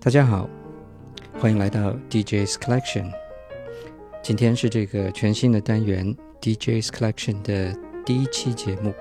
[0.00, 0.48] 大家好，
[1.40, 3.12] 欢迎来到 DJ's Collection。
[4.22, 7.76] 今天是这个全新的单元 DJ's Collection 的
[8.06, 8.94] 第一期节目。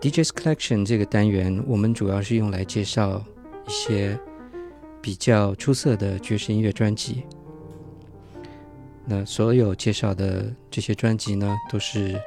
[0.00, 3.22] DJ's Collection 这个单元，我们主要是用来介绍
[3.68, 4.18] 一些
[5.02, 7.24] 比较出色的爵士音乐专辑。
[9.04, 12.18] 那所有介绍的这些专辑呢，都是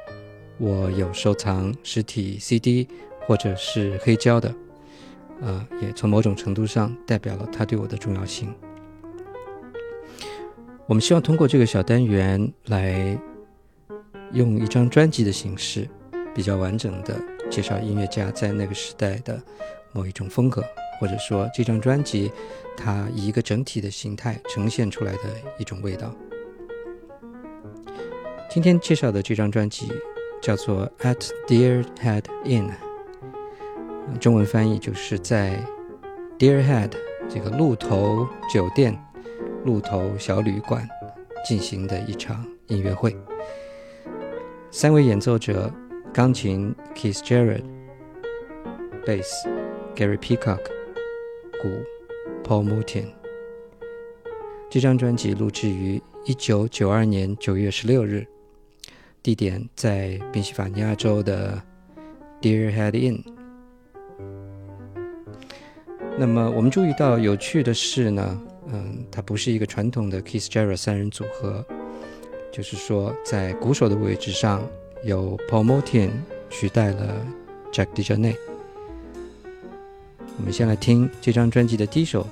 [0.58, 2.86] 我有收藏实体 CD
[3.26, 4.54] 或者是黑胶的。
[5.40, 8.54] 呃，也从某种程度上代表了它对我的重要性。
[10.86, 13.18] 我们希望通过这个小单元来
[14.32, 15.88] 用一张专辑的形式，
[16.34, 17.18] 比较完整的
[17.50, 19.42] 介绍音乐家在那个时代的
[19.92, 20.62] 某一种风格，
[21.00, 22.30] 或者说这张专辑
[22.76, 25.20] 它以一个整体的形态呈现出来的
[25.58, 26.14] 一种味道。
[28.50, 29.90] 今天介绍的这张专辑
[30.42, 32.68] 叫做《At Deerhead Inn》。
[34.20, 35.58] 中文翻译就是在
[36.38, 36.92] Deerhead
[37.28, 38.96] 这个鹿头酒店、
[39.64, 40.88] 鹿头小旅馆
[41.44, 43.16] 进行的一场音乐会。
[44.70, 45.72] 三位演奏者：
[46.12, 47.64] 钢琴 Keith Jarrett、
[49.04, 49.48] 贝斯
[49.94, 50.60] Gary Peacock、
[51.60, 51.68] 鼓
[52.42, 53.06] Paul Mutin。
[54.70, 58.26] 这张专辑录制于1992年9月16日，
[59.22, 61.62] 地点在宾夕法尼亚州的
[62.40, 63.33] Deerhead Inn。
[66.16, 68.40] 那么我们注意到有趣的是呢，
[68.72, 71.64] 嗯，它不是一个传统的 Kiss Jerry 三人组合，
[72.52, 74.62] 就是说在鼓手的位置上
[75.02, 76.10] 有 Paul Motian
[76.48, 77.26] 取代了
[77.72, 78.34] Jack d e j a n e。
[80.38, 82.26] 我们先来听这张专辑的第一首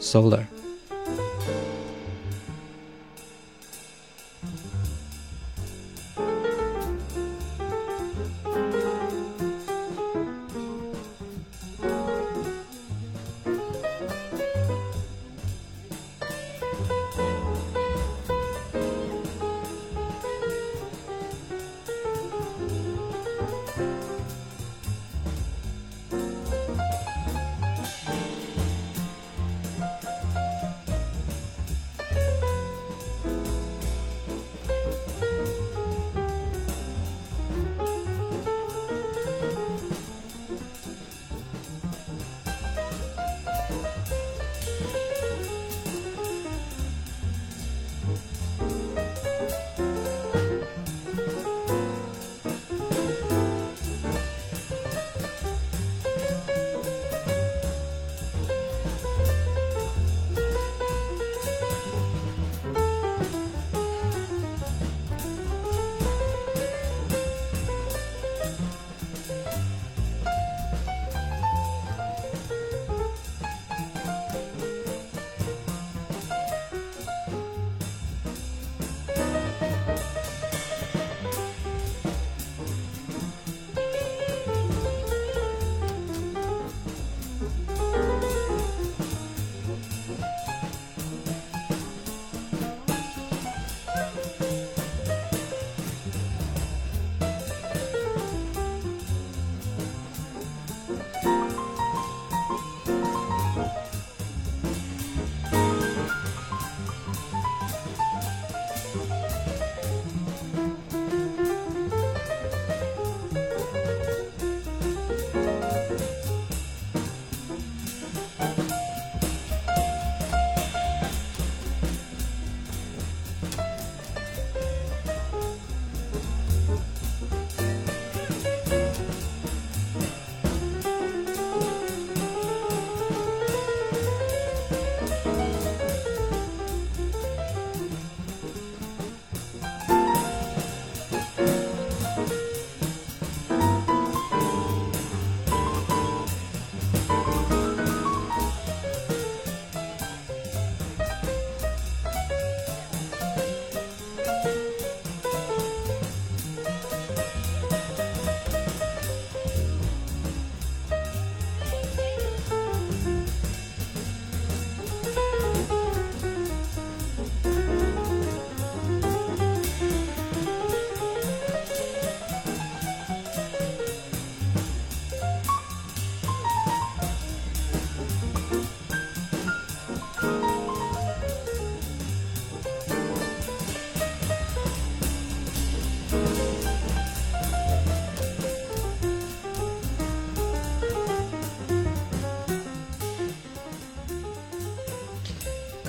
[0.00, 0.44] Solar。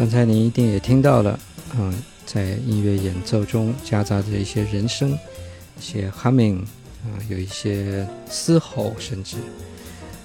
[0.02, 1.40] 刚才您一定也听到了，
[1.78, 1.94] 嗯，
[2.26, 6.58] 在音乐演奏中夹杂着一些人声，一些 humming，
[7.04, 9.38] 啊，有一些嘶吼，甚至，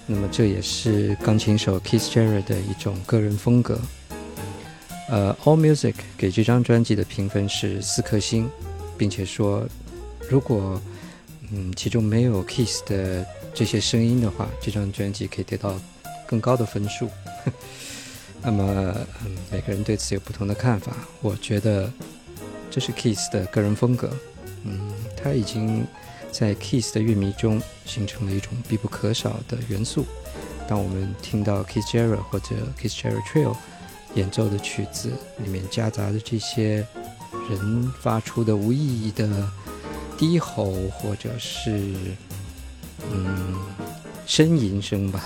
[0.07, 3.79] 那么这也是钢琴手 Keith Jarrett 的一种个人风格。
[5.11, 8.49] 呃，All Music 给这张专辑的评分是四颗星，
[8.97, 9.63] 并且说，
[10.27, 10.81] 如果
[11.53, 15.79] 嗯其中没有 Keith 的这些声音的话，这张专辑可以得到
[16.27, 17.11] 更高的分数。
[18.43, 18.95] 那么，
[19.25, 20.93] 嗯，每个人对此有不同的看法。
[21.21, 21.93] 我觉得
[22.71, 24.11] 这是 Kiss 的个人风格，
[24.65, 25.85] 嗯，他已经
[26.31, 30.07] 在 Kiss 的乐迷中形成了一种必不可少的元素。
[30.69, 33.57] 当我们听到 Kiss Jara 或者 Kiss Jarrett Trio
[34.15, 36.87] 演奏的曲子，里面夹杂着这些
[37.51, 39.29] 人发出的无意义的
[40.17, 41.95] 低吼，或者是
[43.13, 43.57] 嗯
[44.27, 45.25] 呻吟声吧，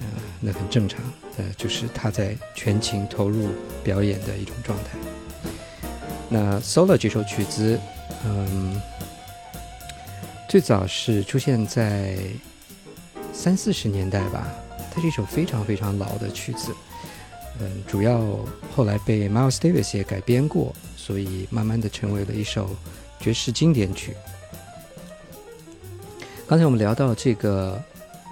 [0.00, 0.06] 嗯，
[0.40, 1.00] 那很正常。
[1.36, 3.48] 呃，就是他在全情投入
[3.82, 4.90] 表演的一种状态。
[6.28, 7.78] 那《Solo》这首曲子，
[8.24, 8.80] 嗯，
[10.48, 12.16] 最早是出现在
[13.32, 14.46] 三四十年代吧。
[14.92, 16.72] 它是一首非常非常老的曲子，
[17.60, 18.20] 嗯，主要
[18.74, 22.70] 后来被 Miles Davis 也改编过，所以慢慢的成为了一首
[23.18, 24.14] 爵士经典曲。
[26.46, 27.82] 刚才我们聊到这个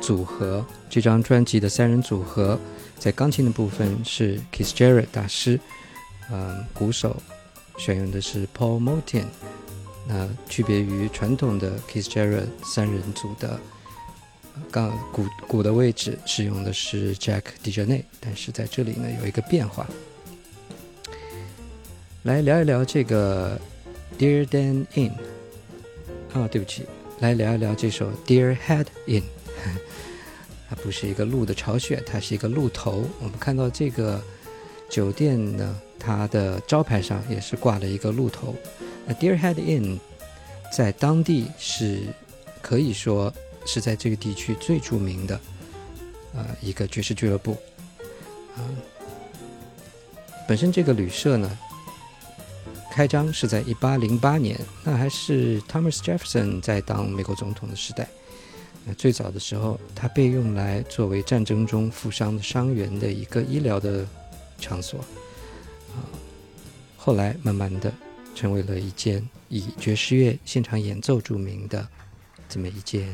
[0.00, 2.58] 组合，这张专辑的三人组合。
[3.02, 5.58] 在钢琴的部分是 kiss jerry 大师
[6.31, 7.20] 嗯鼓手
[7.76, 9.26] 选用的是 paul m o t i n
[10.06, 13.58] 那区别于传统的 kiss jerry 三人组的
[14.70, 19.84] 钢鼓鼓的位置使用的是 jack dejean 但是在这里呢有一个变化。
[22.22, 23.60] 来聊一聊这个
[24.16, 25.10] dear dan in
[26.32, 26.87] 啊对不起
[27.19, 29.25] 来聊一聊这首 dear head in
[30.74, 33.04] 它不是一个鹿的巢穴，它是一个鹿头。
[33.20, 34.19] 我们看到这个
[34.88, 38.56] 酒店呢，它的招牌上也是挂了一个鹿头。
[39.04, 39.98] 那 Deer Head Inn
[40.74, 42.04] 在当地是
[42.62, 43.30] 可以说
[43.66, 45.38] 是在这个地区最著名的
[46.34, 47.52] 呃一个爵士俱乐部。
[48.56, 48.64] 啊，
[50.48, 51.58] 本身这个旅社呢，
[52.90, 58.08] 开张是在一八零八年，那还是 Thomas Jefferson 在当美国总统的时代。
[58.84, 64.05] 那最早的时候，它被用来作为战争中负伤的伤员的一个医疗的
[64.58, 64.99] 场所，
[65.93, 66.02] 啊，
[66.96, 67.93] 后来慢慢的
[68.34, 71.87] 成为了一间以爵士乐现场演奏著名的
[72.49, 73.08] 这么一间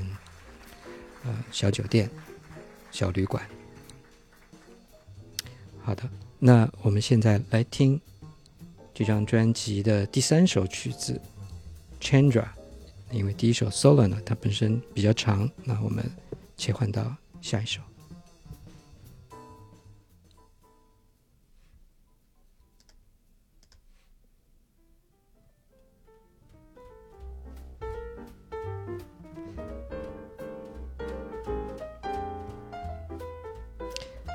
[1.24, 2.08] 呃小酒店、
[2.90, 3.46] 小旅馆。
[5.82, 8.00] 好的，那我们现在来听
[8.94, 11.20] 这张专辑的第三首曲子
[12.02, 12.42] 《Chandra》。
[13.10, 16.04] 因为第一首 solo 呢，它本身比较长，那我们
[16.56, 17.80] 切换到下一首。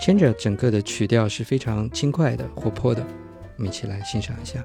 [0.01, 3.01] 牵着整个的曲调是非常轻快的、活泼的，
[3.55, 4.61] 我们一起来欣赏一下。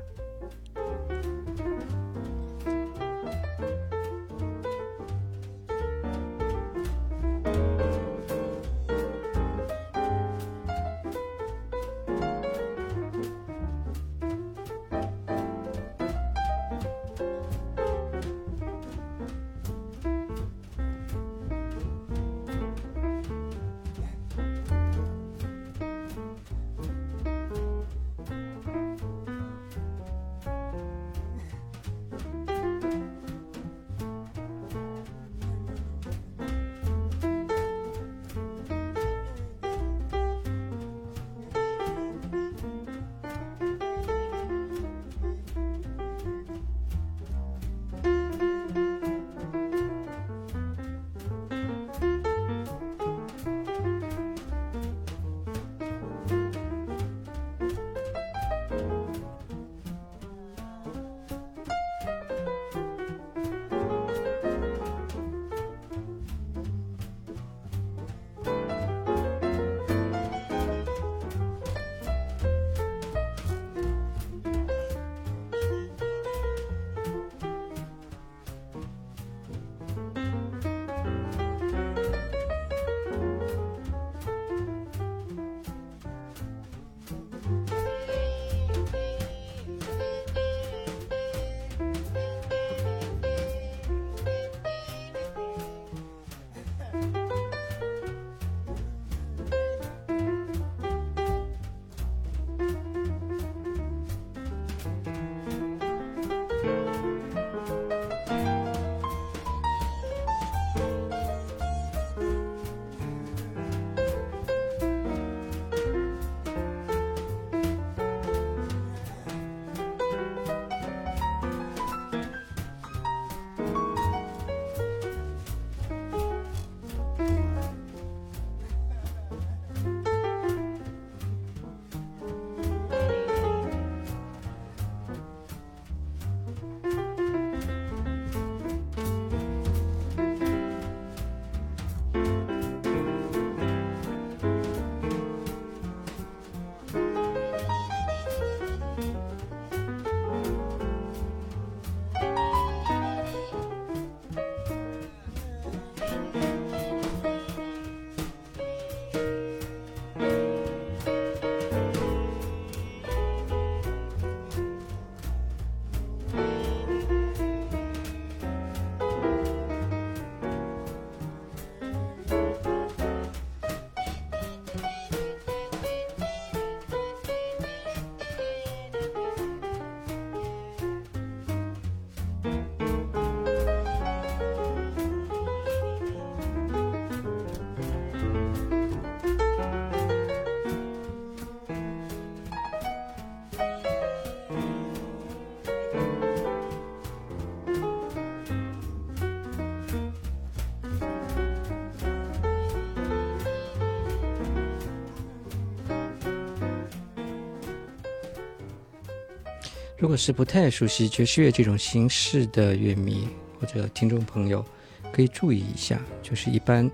[209.99, 213.29] 如果是不太熟悉爵士乐这种形式的乐迷
[213.59, 214.65] 或者听众朋友，
[215.11, 216.89] 可以注意一下，就是一般，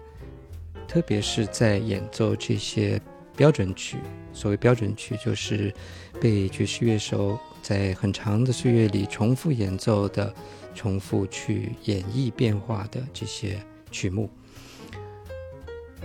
[0.88, 2.99] 特别是在演奏这些
[3.37, 3.99] 标准曲，
[4.32, 5.70] 所谓标准曲，就是
[6.18, 10.34] 被爵士乐手在很长的岁月里重复演奏的、
[10.75, 14.30] 重复去演绎变化的这些曲目。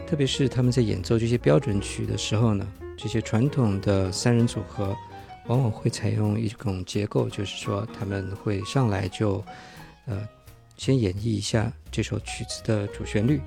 [0.06, 4.94] 特别是他们在演奏这些标准曲的时候呢，这些传统的三人组合。
[5.50, 9.44] 往往会采用一种结构，就是说他们会上来就，
[10.06, 10.30] 呃，
[10.78, 13.42] 先演绎一下这首曲子的主旋律，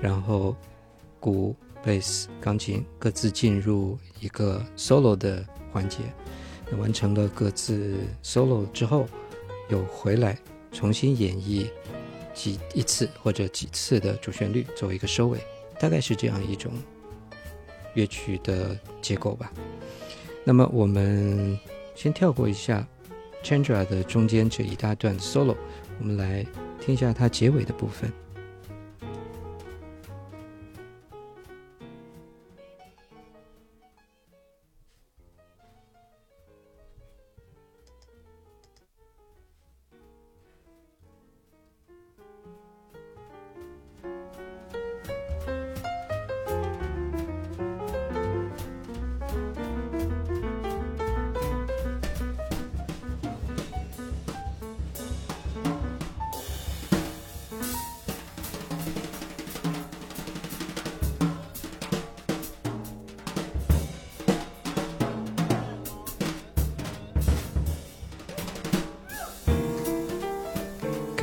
[0.00, 0.56] 然后
[1.20, 5.98] 鼓、贝斯、钢琴各自进入一个 solo 的环节，
[6.78, 9.06] 完成了各自 solo 之后，
[9.68, 10.38] 又回来
[10.72, 11.68] 重新演绎
[12.32, 15.38] 几一次或者几次的主旋律作为一个收尾，
[15.78, 16.72] 大概是这样一种
[17.92, 19.52] 乐曲的结构吧。
[20.44, 21.58] 那么我们
[21.94, 22.86] 先跳过一下
[23.42, 25.56] Chandra 的中间这一大段 solo，
[25.98, 26.46] 我们来
[26.80, 28.12] 听一下它结尾的部分。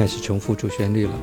[0.02, 1.14] 开始重复主旋律了。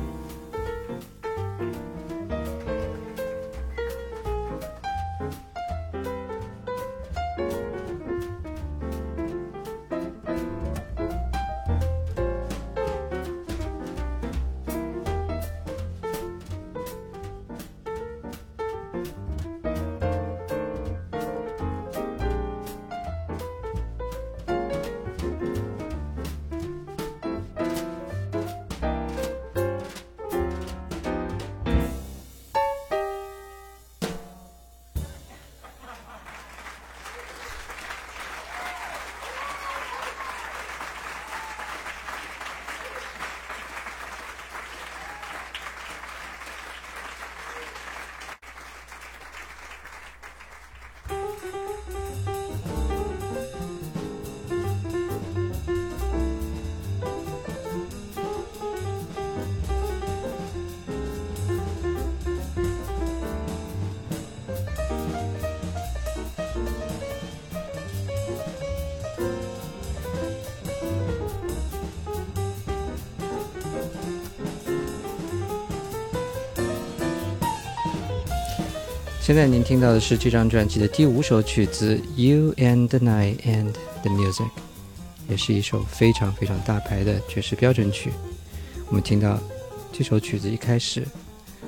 [79.29, 83.71] 现在您听到的是这张专辑的第五首曲子《You and I and
[84.01, 84.41] the Music》，
[85.29, 88.11] 也是一首非常非常大牌的爵士标准曲。
[88.87, 89.39] 我们听到
[89.93, 91.05] 这首曲子一开始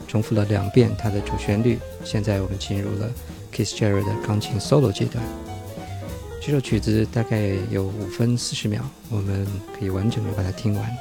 [0.08, 3.08] 重复了两遍它的主旋律，现在我们进入了
[3.54, 5.24] Keith Jarrett 的钢琴 solo 阶段。
[6.42, 9.46] 这首曲子大概有五分四十秒，我们
[9.78, 10.98] 可以完整的把它听完。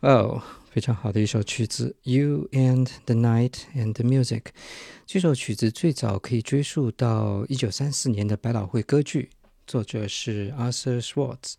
[0.00, 4.40] 哦，非常好的一首曲子，《You and the Night and the Music》。
[5.04, 9.28] 这首曲子最早可以追溯到一九三四年的百老汇歌剧，
[9.66, 11.56] 作者是 Arthur Schwartz。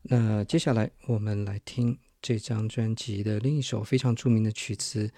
[0.00, 5.08] 那接下来我们来听这张专辑的另一首非常著名的曲子，《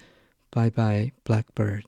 [0.50, 1.82] Bye Bye Blackbird》。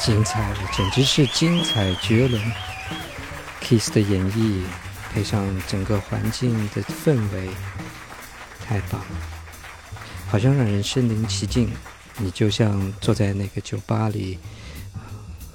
[0.00, 2.42] 精彩了，简直是精彩绝伦
[3.60, 4.62] ！Kiss 的演绎
[5.12, 7.50] 配上整个环境的氛围，
[8.64, 9.16] 太棒了，
[10.26, 11.70] 好像让人身临其境。
[12.16, 14.38] 你就像坐在那个酒吧里，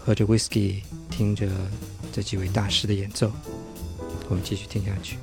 [0.04, 1.48] 喝着 whisky，听着
[2.12, 3.32] 这几位大师的演奏。
[4.30, 5.18] 我们继续听下去。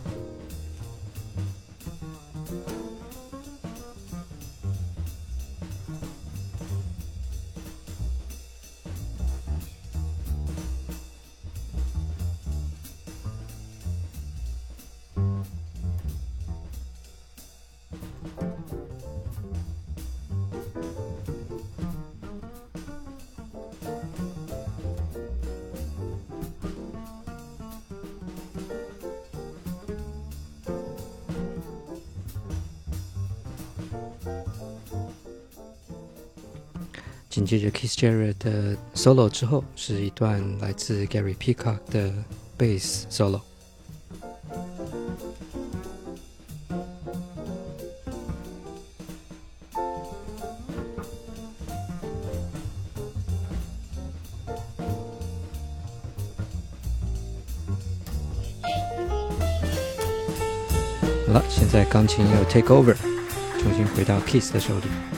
[37.33, 42.13] 紧接着 Keith Jarrett 的 solo 之后，是一段来自 Gary Peacock 的
[42.59, 43.41] bass solo。
[61.27, 62.95] 好了，现在钢琴又 take over，
[63.59, 65.12] 重新回到 Kiss 的手里。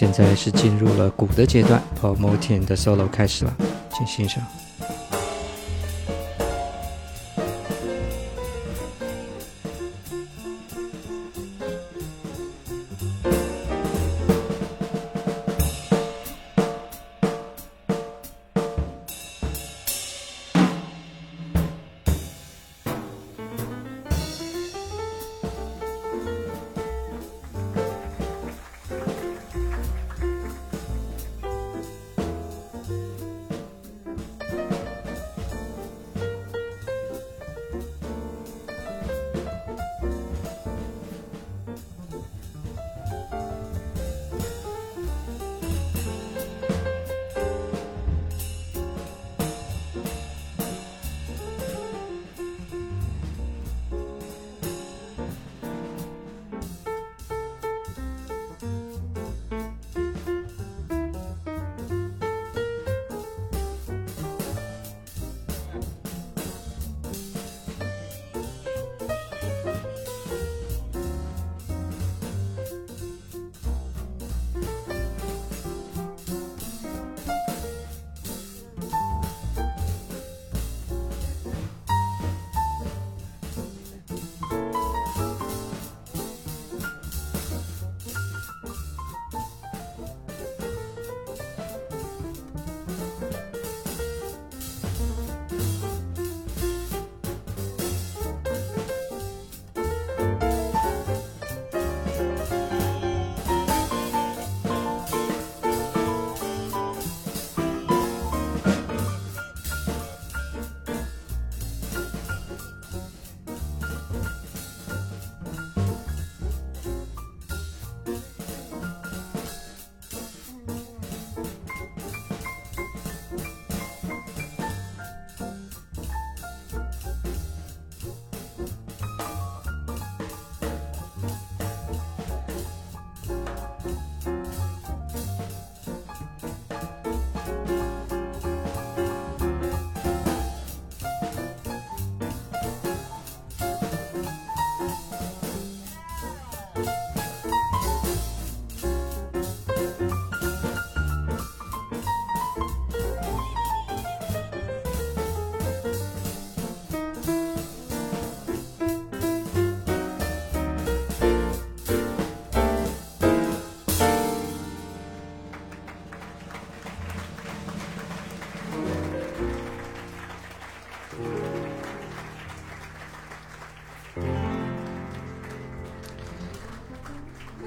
[0.00, 3.54] 现在是进入了鼓的阶段，Promotion 的 solo 开始了，
[3.92, 4.42] 请欣赏。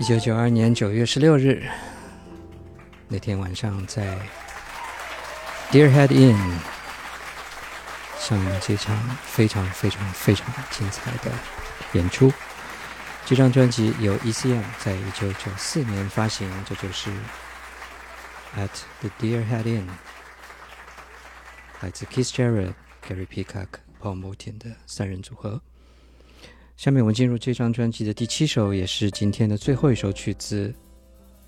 [0.03, 1.65] 一九九二年九月十六日，
[3.07, 4.17] 那天晚上在
[5.71, 6.57] Deerhead Inn
[8.19, 11.31] 上演这场非常非常非常精彩的
[11.93, 12.33] 演出。
[13.25, 17.09] 这张专辑由 ECM 在一九九四年发行，这就是
[18.57, 18.67] At
[18.99, 19.87] the Deerhead Inn，
[21.79, 22.73] 来自 Keith Jarrett、
[23.07, 23.67] Gary Peacock、
[24.01, 25.61] Paul Morton 的三人组合。
[26.75, 30.73] 下面我们进入这张专辑的第七首，也是今天的最后一首曲子，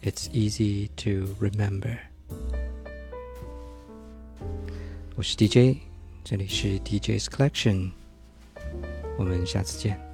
[0.10, 1.82] 《It's Easy to Remember》。
[5.16, 5.78] 我是 DJ，
[6.24, 7.92] 这里是 DJ's Collection，
[9.18, 10.05] 我们下次见。